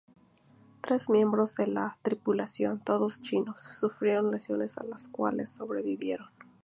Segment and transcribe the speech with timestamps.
[0.81, 6.25] Tres miembros de la tripulación, todos chinos, sufrieron lesiones a las cuales sobrevivieron.